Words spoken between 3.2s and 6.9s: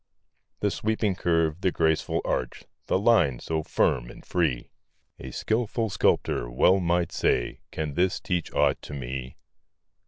so firm and free; A skilful sculptor well